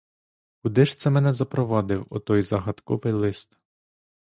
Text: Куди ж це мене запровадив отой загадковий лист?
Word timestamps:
Куди 0.63 0.85
ж 0.85 0.97
це 0.97 1.09
мене 1.09 1.33
запровадив 1.33 2.07
отой 2.09 2.41
загадковий 2.41 3.13
лист? 3.13 3.57